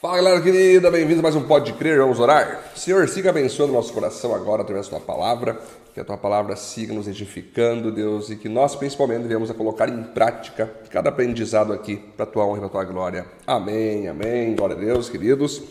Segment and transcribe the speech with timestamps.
[0.00, 2.70] Fala galera querida, bem-vindos a mais um Pode Crer, vamos orar?
[2.76, 5.60] Senhor, siga abençoando nosso coração agora através da tua palavra,
[5.92, 9.88] que a tua palavra siga nos edificando, Deus, e que nós principalmente devemos a colocar
[9.88, 13.26] em prática cada aprendizado aqui para a tua honra e para a tua glória.
[13.44, 15.64] Amém, amém, glória a Deus, queridos.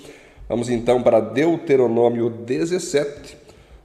[0.50, 3.38] Vamos então para Deuteronômio 17,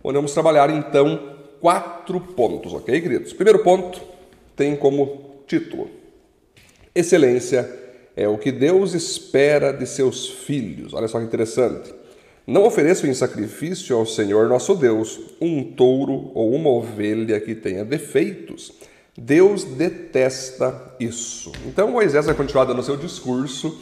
[0.03, 3.33] onde vamos trabalhar então quatro pontos, ok, queridos?
[3.33, 4.01] Primeiro ponto
[4.57, 5.89] tem como título
[6.93, 7.82] Excelência
[8.17, 10.93] é o que Deus espera de seus filhos.
[10.95, 11.95] Olha só que interessante.
[12.47, 17.85] Não ofereçam em sacrifício ao Senhor nosso Deus um touro ou uma ovelha que tenha
[17.85, 18.73] defeitos.
[19.17, 21.53] Deus detesta isso.
[21.67, 23.81] Então Moisés vai continuar dando seu discurso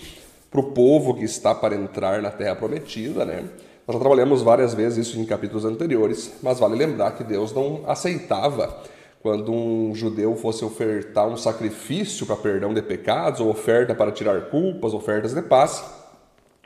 [0.50, 3.44] para o povo que está para entrar na terra prometida, né?
[3.86, 7.82] Nós já trabalhamos várias vezes isso em capítulos anteriores, mas vale lembrar que Deus não
[7.86, 8.82] aceitava
[9.22, 14.40] quando um judeu fosse ofertar um sacrifício para perdão de pecados, ou oferta para tirar
[14.46, 15.84] culpas, ofertas de paz,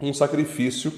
[0.01, 0.93] um sacrifício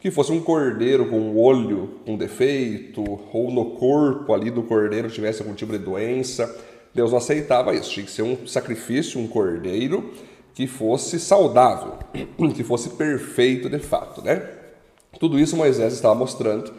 [0.00, 5.10] que fosse um cordeiro com um olho com defeito, ou no corpo ali do cordeiro
[5.10, 6.52] tivesse algum tipo de doença.
[6.94, 10.12] Deus não aceitava isso, tinha que ser um sacrifício, um cordeiro
[10.54, 11.98] que fosse saudável,
[12.54, 14.48] que fosse perfeito de fato, né?
[15.20, 16.72] Tudo isso Moisés estava mostrando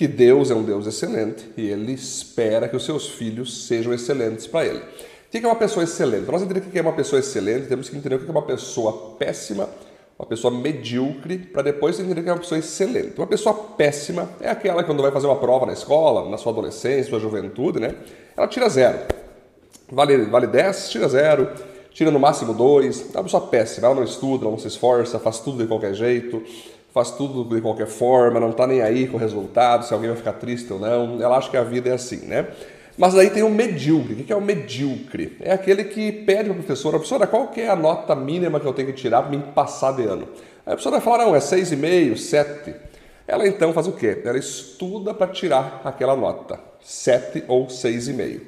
[0.00, 4.46] que Deus é um Deus excelente e ele espera que os seus filhos sejam excelentes
[4.46, 4.78] para ele.
[4.78, 6.24] O que é uma pessoa excelente?
[6.24, 8.30] Para nós entender o que é uma pessoa excelente, temos que entender o que é
[8.30, 9.68] uma pessoa péssima,
[10.18, 13.12] uma pessoa medíocre, para depois entender o que é uma pessoa excelente.
[13.18, 16.52] Uma pessoa péssima é aquela que quando vai fazer uma prova na escola, na sua
[16.52, 17.94] adolescência, sua juventude, né?
[18.34, 19.00] Ela tira zero.
[19.92, 21.46] Vale, vale 10, tira zero.
[21.90, 23.14] Tira no máximo dois.
[23.14, 25.92] É uma pessoa péssima, ela não estuda, ela não se esforça, faz tudo de qualquer
[25.92, 26.42] jeito
[26.92, 30.16] faz tudo de qualquer forma, não está nem aí com o resultado, se alguém vai
[30.16, 31.20] ficar triste ou não.
[31.22, 32.48] Ela acha que a vida é assim, né?
[32.98, 34.14] Mas aí tem o medíocre.
[34.14, 35.36] O que é o medíocre?
[35.40, 38.66] É aquele que pede para a professora, professora, qual que é a nota mínima que
[38.66, 40.28] eu tenho que tirar para me passar de ano?
[40.66, 42.74] Aí a professora vai falar, não, é 6,5, 7.
[43.26, 44.20] Ela então faz o quê?
[44.24, 48.40] Ela estuda para tirar aquela nota, 7 ou 6,5.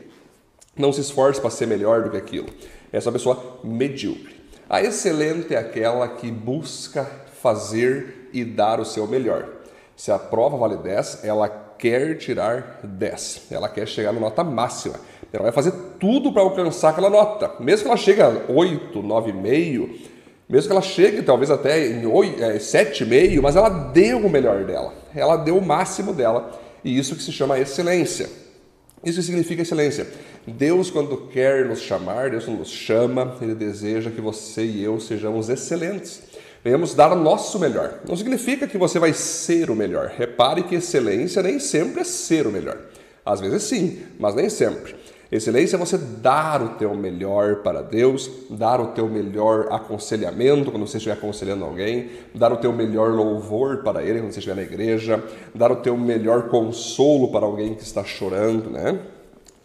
[0.76, 2.48] Não se esforce para ser melhor do que aquilo.
[2.92, 4.36] Essa pessoa medíocre.
[4.68, 7.04] A excelente é aquela que busca
[7.40, 9.48] fazer e dar o seu melhor.
[9.96, 13.48] Se a prova vale 10, ela quer tirar 10.
[13.50, 14.94] Ela quer chegar na nota máxima.
[15.32, 17.52] Ela vai fazer tudo para alcançar aquela nota.
[17.60, 19.90] Mesmo que ela chegue a 8, 9,5,
[20.48, 24.92] mesmo que ela chegue talvez até em 7,5, é, mas ela deu o melhor dela.
[25.14, 26.52] Ela deu o máximo dela.
[26.84, 28.28] E isso que se chama excelência.
[29.04, 30.06] Isso significa excelência.
[30.46, 35.48] Deus, quando quer nos chamar, Deus nos chama, Ele deseja que você e eu sejamos
[35.48, 36.22] excelentes.
[36.64, 37.94] Venhamos dar o nosso melhor.
[38.08, 40.12] Não significa que você vai ser o melhor.
[40.16, 42.78] Repare que excelência nem sempre é ser o melhor.
[43.26, 44.94] Às vezes sim, mas nem sempre.
[45.32, 50.86] Excelência é você dar o teu melhor para Deus, dar o teu melhor aconselhamento quando
[50.86, 54.62] você estiver aconselhando alguém, dar o teu melhor louvor para Ele quando você estiver na
[54.62, 55.24] igreja,
[55.54, 58.98] dar o teu melhor consolo para alguém que está chorando, né?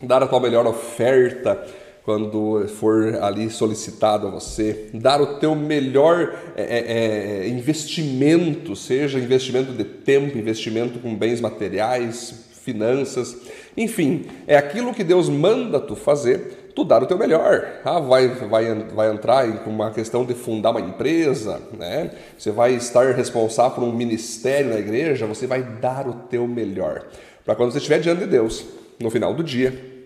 [0.01, 1.61] Dar a tua melhor oferta
[2.07, 9.19] quando for ali solicitado a você, dar o teu melhor é, é, é, investimento, seja
[9.19, 13.35] investimento de tempo, investimento com bens materiais, finanças,
[13.75, 17.67] enfim, é aquilo que Deus manda tu fazer, tu dar o teu melhor.
[17.83, 22.11] Ah, vai, vai, vai entrar em uma questão de fundar uma empresa, né?
[22.37, 27.05] Você vai estar responsável por um ministério na igreja, você vai dar o teu melhor.
[27.43, 28.65] Para quando você estiver diante de Deus,
[28.97, 29.96] no final do dia,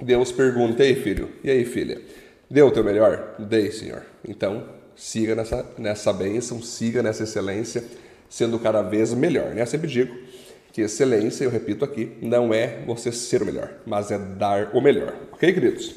[0.00, 2.00] Deus pergunta: Ei, filho, e aí, filha?
[2.50, 3.34] Deu o teu melhor?
[3.38, 4.02] Dei, Senhor.
[4.26, 4.64] Então,
[4.94, 7.84] siga nessa, nessa bênção, siga nessa excelência,
[8.28, 9.54] sendo cada vez melhor.
[9.54, 9.62] Né?
[9.62, 10.14] Eu sempre digo
[10.72, 14.80] que excelência, eu repito aqui, não é você ser o melhor, mas é dar o
[14.80, 15.14] melhor.
[15.32, 15.94] Ok, queridos?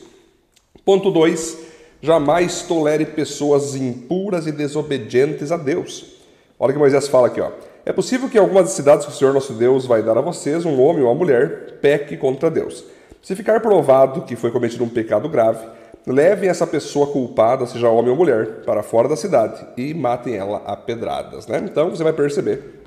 [0.85, 1.69] Ponto 2.
[2.01, 6.15] Jamais tolere pessoas impuras e desobedientes a Deus.
[6.57, 7.51] Olha o que Moisés fala aqui, ó.
[7.85, 10.79] É possível que algumas cidades que o Senhor nosso Deus vai dar a vocês, um
[10.81, 12.85] homem ou uma mulher, peque contra Deus.
[13.21, 15.65] Se ficar provado que foi cometido um pecado grave,
[16.07, 20.63] levem essa pessoa culpada, seja homem ou mulher, para fora da cidade e matem ela
[20.65, 21.45] a pedradas.
[21.45, 21.61] Né?
[21.63, 22.81] Então você vai perceber,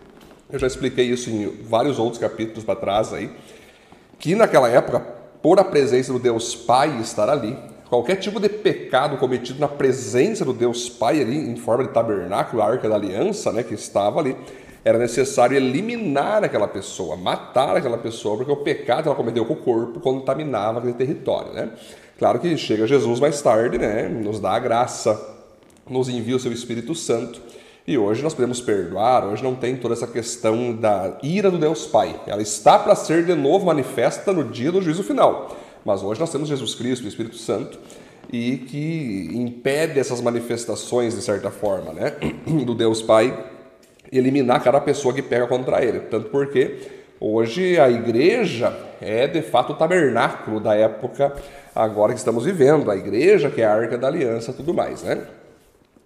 [0.50, 3.30] eu já expliquei isso em vários outros capítulos para trás aí,
[4.18, 5.00] que naquela época,
[5.42, 7.56] por a presença do Deus Pai estar ali,
[7.88, 12.62] qualquer tipo de pecado cometido na presença do Deus Pai ali, em forma de tabernáculo,
[12.62, 14.36] a arca da aliança, né, que estava ali,
[14.84, 19.54] era necessário eliminar aquela pessoa, matar aquela pessoa, porque o pecado que ela cometeu com
[19.54, 21.70] o corpo contaminava aquele território, né?
[22.18, 24.08] Claro que chega Jesus mais tarde, né?
[24.08, 25.20] Nos dá a graça,
[25.88, 27.40] nos envia o seu Espírito Santo.
[27.86, 31.86] E hoje nós podemos perdoar, hoje não tem toda essa questão da ira do Deus
[31.86, 32.20] Pai.
[32.26, 35.56] Ela está para ser de novo manifesta no dia do juízo final.
[35.84, 37.78] Mas hoje nós temos Jesus Cristo, o Espírito Santo,
[38.32, 42.12] e que impede essas manifestações, de certa forma, né?
[42.64, 43.36] do Deus Pai
[44.12, 46.00] eliminar cada pessoa que pega contra ele.
[46.00, 46.76] Tanto porque
[47.18, 51.34] hoje a igreja é de fato o tabernáculo da época
[51.74, 55.26] agora que estamos vivendo, a igreja que é a arca da aliança tudo mais, né?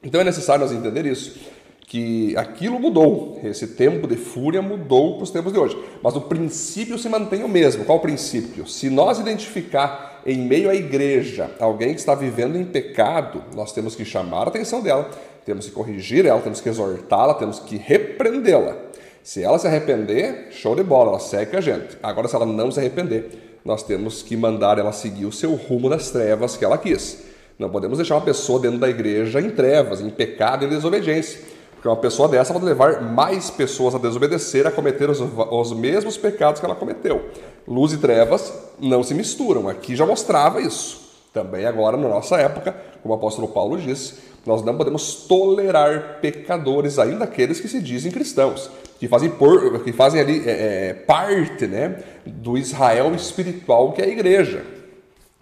[0.03, 1.39] Então é necessário nós entender isso,
[1.87, 6.21] que aquilo mudou, esse tempo de fúria mudou para os tempos de hoje, mas o
[6.21, 7.85] princípio se mantém o mesmo.
[7.85, 8.67] Qual o princípio?
[8.67, 13.95] Se nós identificar em meio à igreja alguém que está vivendo em pecado, nós temos
[13.95, 15.11] que chamar a atenção dela,
[15.47, 18.77] temos que corrigir ela, temos que exortá-la, temos que repreendê-la.
[19.23, 21.97] Se ela se arrepender, show de bola, ela segue a gente.
[22.03, 25.89] Agora, se ela não se arrepender, nós temos que mandar ela seguir o seu rumo
[25.89, 27.23] das trevas que ela quis.
[27.57, 31.41] Não podemos deixar uma pessoa dentro da igreja em trevas, em pecado e desobediência.
[31.73, 36.17] Porque uma pessoa dessa pode levar mais pessoas a desobedecer, a cometer os, os mesmos
[36.17, 37.31] pecados que ela cometeu.
[37.69, 39.69] Luz e trevas não se misturam.
[39.69, 41.06] Aqui já mostrava isso.
[41.37, 44.15] Também agora, na nossa época, como o apóstolo Paulo disse,
[44.47, 49.93] nós não podemos tolerar pecadores, ainda aqueles que se dizem cristãos, que fazem, por, que
[49.93, 50.53] fazem ali é,
[50.89, 54.65] é, parte né, do Israel espiritual que é a igreja.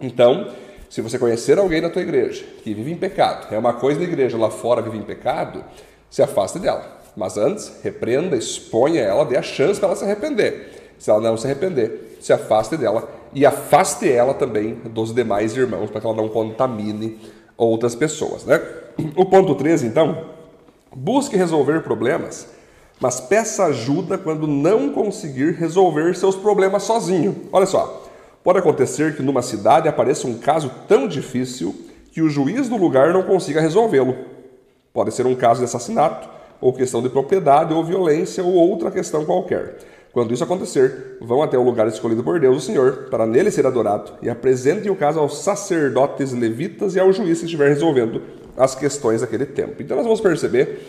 [0.00, 0.50] Então,
[0.90, 4.04] se você conhecer alguém na tua igreja que vive em pecado, é uma coisa da
[4.04, 5.64] igreja lá fora vive em pecado,
[6.10, 7.02] se afaste dela.
[7.16, 10.94] Mas antes, repreenda, exponha ela, dê a chance para ela se arrepender.
[10.98, 15.90] Se ela não se arrepender, se afaste dela e afaste ela também dos demais irmãos,
[15.90, 17.18] para que ela não contamine
[17.56, 18.44] outras pessoas.
[18.44, 18.60] Né?
[19.16, 20.26] O ponto 13, então,
[20.94, 22.48] busque resolver problemas,
[23.00, 27.48] mas peça ajuda quando não conseguir resolver seus problemas sozinho.
[27.52, 28.08] Olha só,
[28.42, 31.74] pode acontecer que numa cidade apareça um caso tão difícil
[32.12, 34.16] que o juiz do lugar não consiga resolvê-lo.
[34.92, 36.28] Pode ser um caso de assassinato,
[36.60, 39.76] ou questão de propriedade, ou violência, ou outra questão qualquer.
[40.14, 43.66] Quando isso acontecer, vão até o lugar escolhido por Deus, o Senhor, para nele ser
[43.66, 48.22] adorado, e apresentem o caso aos sacerdotes levitas e ao juiz que estiver resolvendo
[48.56, 49.82] as questões daquele tempo.
[49.82, 50.86] Então nós vamos perceber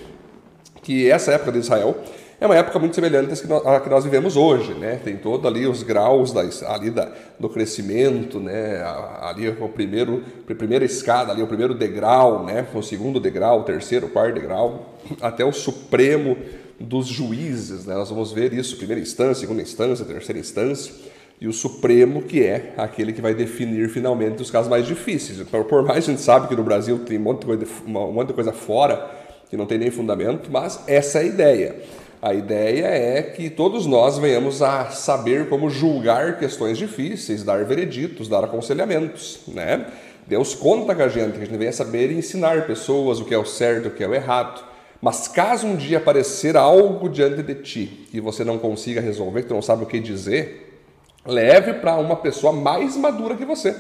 [0.83, 1.95] que essa época de Israel
[2.39, 3.33] é uma época muito semelhante
[3.66, 5.00] à que nós vivemos hoje, né?
[5.04, 8.83] Tem todos ali os graus da, ali da, do crescimento, né?
[9.21, 12.68] Ali o primeiro, a primeira escada, ali o primeiro degrau, né?
[12.75, 16.38] O segundo degrau, o terceiro, o quarto degrau, até o supremo
[16.80, 17.95] dos juízes, né?
[17.95, 20.94] Nós vamos ver isso, primeira instância, segunda instância, terceira instância
[21.39, 25.38] e o Supremo, que é aquele que vai definir finalmente os casos mais difíceis.
[25.50, 28.30] Por mais a gente sabe que no Brasil tem um monte de coisa, um monte
[28.30, 29.12] de coisa fora
[29.50, 31.75] que não tem nem fundamento, mas essa é a ideia.
[32.22, 38.28] A ideia é que todos nós venhamos a saber como julgar questões difíceis, dar vereditos,
[38.28, 39.86] dar aconselhamentos, né?
[40.25, 43.38] Deus conta com a gente, que a gente venha saber ensinar pessoas o que é
[43.38, 44.63] o certo, o que é o errado.
[45.06, 49.50] Mas caso um dia aparecer algo diante de ti que você não consiga resolver, que
[49.50, 50.81] tu não sabe o que dizer,
[51.24, 53.75] leve para uma pessoa mais madura que você.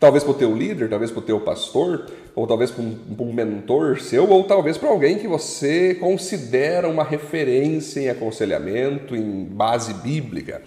[0.00, 3.32] Talvez para o teu líder, talvez para o teu pastor, ou talvez para um, um,
[3.34, 9.92] mentor seu, ou talvez para alguém que você considera uma referência em aconselhamento, em base
[9.92, 10.62] bíblica.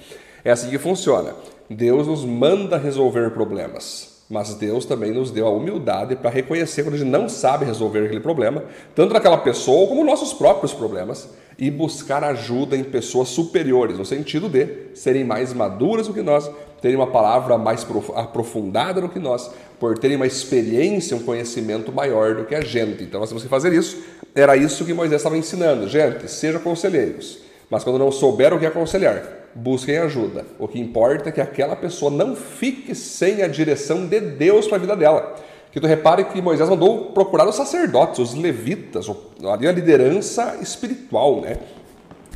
[0.45, 1.33] É assim que funciona.
[1.67, 4.16] Deus nos manda resolver problemas.
[4.29, 8.05] Mas Deus também nos deu a humildade para reconhecer quando a gente não sabe resolver
[8.05, 13.97] aquele problema, tanto daquela pessoa como nossos próprios problemas, e buscar ajuda em pessoas superiores,
[13.97, 16.49] no sentido de serem mais maduras do que nós,
[16.81, 22.35] terem uma palavra mais aprofundada do que nós, por terem uma experiência, um conhecimento maior
[22.35, 23.03] do que a gente.
[23.03, 23.97] Então nós temos que fazer isso.
[24.35, 25.87] Era isso que Moisés estava ensinando.
[25.87, 29.23] Gente, sejam conselheiros, mas quando não souber o que aconselhar,
[29.57, 30.45] busquem ajuda.
[30.59, 34.77] O que importa é que aquela pessoa não fique sem a direção de Deus para
[34.77, 35.35] a vida dela.
[35.71, 39.07] Que tu repare que Moisés mandou procurar os sacerdotes, os levitas,
[39.43, 41.57] ali a liderança espiritual, né?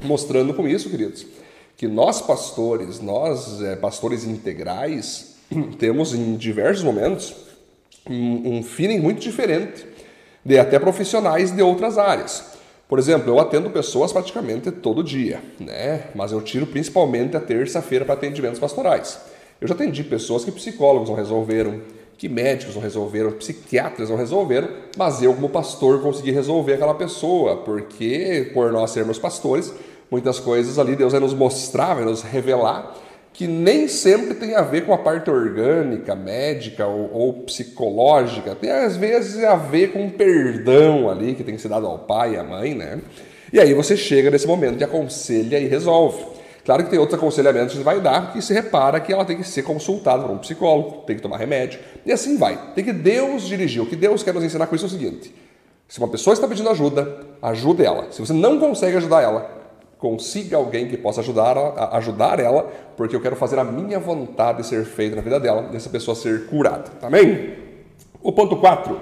[0.04, 1.26] Mostrando com isso, queridos,
[1.78, 5.36] que nós pastores, nós é, pastores integrais,
[5.78, 7.34] temos em diversos momentos
[8.10, 9.86] um, um feeling muito diferente
[10.44, 12.52] de até profissionais de outras áreas.
[12.92, 16.08] Por exemplo, eu atendo pessoas praticamente todo dia, né?
[16.14, 19.18] Mas eu tiro principalmente a terça-feira para atendimentos pastorais.
[19.62, 21.80] Eu já atendi pessoas que psicólogos não resolveram,
[22.18, 24.68] que médicos não resolveram, psiquiatras não resolveram,
[24.98, 29.74] mas eu, como pastor, consegui resolver aquela pessoa, porque por nós sermos pastores,
[30.12, 32.94] muitas coisas ali Deus vai nos mostrar, vai nos revelar
[33.34, 38.70] que nem sempre tem a ver com a parte orgânica, médica ou, ou, psicológica, tem
[38.70, 42.38] às vezes a ver com perdão ali que tem que ser dado ao pai e
[42.38, 43.00] à mãe, né?
[43.54, 46.24] E aí você chega nesse momento e aconselha e resolve.
[46.64, 49.38] Claro que tem outros aconselhamentos que você vai dar que se repara que ela tem
[49.38, 52.74] que ser consultada por um psicólogo, tem que tomar remédio, e assim vai.
[52.76, 53.82] Tem que Deus dirigir.
[53.82, 55.34] O que Deus quer nos ensinar com isso é o seguinte:
[55.88, 58.12] se uma pessoa está pedindo ajuda, ajude ela.
[58.12, 59.61] Se você não consegue ajudar ela,
[60.02, 62.64] consiga alguém que possa ajudar, a, ajudar ela,
[62.98, 66.48] porque eu quero fazer a minha vontade ser feita na vida dela, dessa pessoa ser
[66.48, 66.86] curada.
[67.04, 67.54] Amém?
[68.20, 69.00] O ponto 4.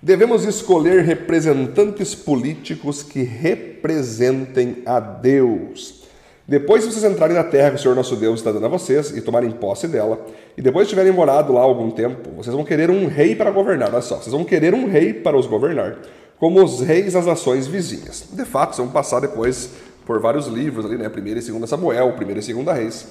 [0.00, 6.04] Devemos escolher representantes políticos que representem a Deus.
[6.48, 9.14] Depois de vocês entrarem na terra que o Senhor nosso Deus está dando a vocês
[9.14, 10.24] e tomarem posse dela,
[10.56, 13.92] e depois de tiverem morado lá algum tempo, vocês vão querer um rei para governar.
[13.92, 15.98] Olha só, vocês vão querer um rei para os governar,
[16.38, 18.24] como os reis das nações vizinhas.
[18.32, 19.70] De fato, vocês vão passar depois
[20.10, 21.08] por vários livros ali, né?
[21.08, 23.06] Primeira e segunda Samuel, primeira e segunda Reis.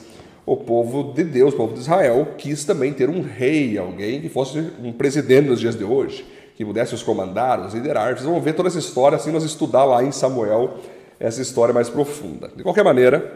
[0.45, 4.27] O povo de Deus, o povo de Israel, quis também ter um rei, alguém que
[4.27, 6.25] fosse um presidente nos dias de hoje,
[6.57, 8.17] que pudesse os comandar, os liderar.
[8.17, 10.73] Vocês vão ver toda essa história assim, nós estudar lá em Samuel
[11.17, 12.51] essa história mais profunda.
[12.53, 13.31] De qualquer maneira,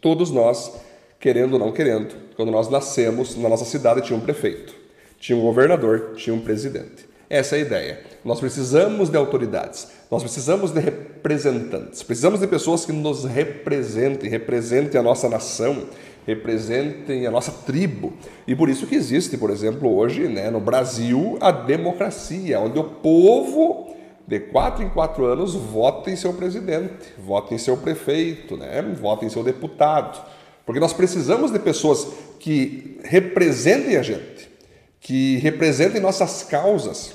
[0.00, 0.72] todos nós,
[1.18, 4.72] querendo ou não querendo, quando nós nascemos, na nossa cidade tinha um prefeito,
[5.18, 7.04] tinha um governador, tinha um presidente.
[7.28, 8.00] Essa é a ideia.
[8.24, 14.98] Nós precisamos de autoridades, nós precisamos de representantes, precisamos de pessoas que nos representem, representem
[14.98, 15.84] a nossa nação,
[16.26, 18.12] representem a nossa tribo.
[18.46, 22.84] E por isso que existe, por exemplo, hoje né, no Brasil, a democracia, onde o
[22.84, 23.94] povo
[24.26, 28.82] de quatro em quatro anos vota em seu presidente, vota em seu prefeito, né?
[29.00, 30.20] vota em seu deputado.
[30.64, 32.08] Porque nós precisamos de pessoas
[32.40, 34.50] que representem a gente,
[35.06, 37.12] que representem nossas causas,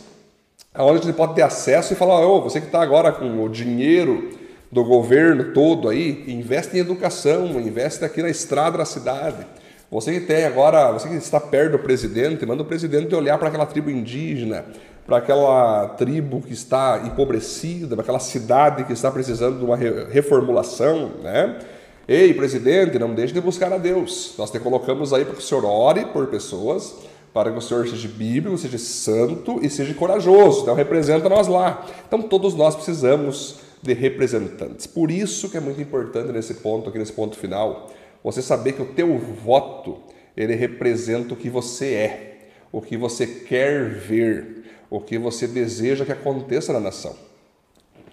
[0.74, 3.50] aonde a gente pode ter acesso e falar, oh, você que está agora com o
[3.50, 4.29] dinheiro
[4.71, 9.45] do governo todo aí, investe em educação, investe aqui na estrada da cidade.
[9.91, 13.50] Você que tem agora, você que está perto do presidente, manda o presidente olhar para
[13.50, 14.63] aquela tribo indígena,
[15.05, 21.12] para aquela tribo que está empobrecida, para aquela cidade que está precisando de uma reformulação,
[21.21, 21.60] né?
[22.07, 24.33] Ei, presidente, não deixe de buscar a Deus.
[24.38, 26.95] Nós te colocamos aí para que o senhor ore por pessoas,
[27.33, 30.61] para que o senhor seja bíblico, seja santo e seja corajoso.
[30.61, 31.85] Então representa nós lá.
[32.07, 34.85] Então todos nós precisamos de representantes.
[34.85, 37.89] Por isso que é muito importante nesse ponto, aqui nesse ponto final,
[38.23, 40.00] você saber que o teu voto,
[40.38, 44.61] ele representa o que você é, o que você quer ver
[44.91, 47.15] o que você deseja que aconteça na nação.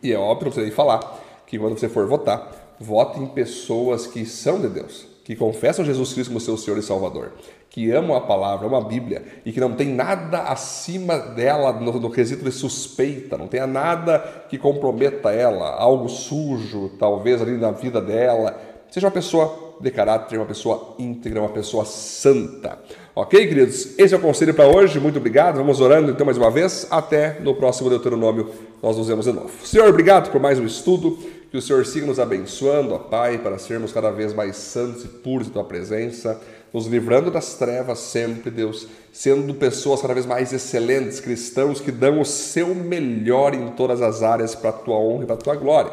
[0.00, 4.06] E é óbvio, não precisa nem falar, que quando você for votar, vote em pessoas
[4.06, 7.32] que são de Deus, que confessam Jesus Cristo como seu Senhor e Salvador,
[7.70, 12.00] que amam a palavra, amam a Bíblia e que não tem nada acima dela no,
[12.00, 17.70] no quesito de suspeita, não tenha nada que comprometa ela, algo sujo, talvez ali na
[17.70, 18.58] vida dela.
[18.90, 22.78] Seja uma pessoa de caráter, uma pessoa íntegra, uma pessoa santa.
[23.14, 23.98] Ok, queridos?
[23.98, 24.98] Esse é o conselho para hoje.
[24.98, 25.56] Muito obrigado.
[25.56, 26.86] Vamos orando então mais uma vez.
[26.90, 28.50] Até no próximo Deuteronômio
[28.82, 29.50] nós nos vemos de novo.
[29.64, 31.18] Senhor, obrigado por mais um estudo.
[31.50, 35.08] Que o Senhor siga nos abençoando, ó Pai, para sermos cada vez mais santos e
[35.08, 36.38] puros em Tua presença,
[36.72, 42.20] nos livrando das trevas sempre, Deus, sendo pessoas cada vez mais excelentes, cristãos que dão
[42.20, 45.56] o seu melhor em todas as áreas para a Tua honra e para a Tua
[45.56, 45.92] glória.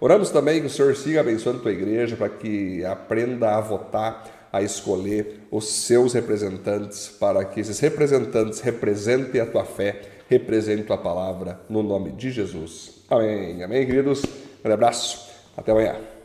[0.00, 4.48] Oramos também que o Senhor siga abençoando a Tua igreja para que aprenda a votar
[4.52, 10.86] a escolher os seus representantes para que esses representantes representem a tua fé, representem a
[10.86, 13.04] tua palavra, no nome de Jesus.
[13.10, 13.62] Amém.
[13.62, 14.22] Amém, queridos.
[14.64, 15.28] Um abraço.
[15.56, 16.15] Até amanhã.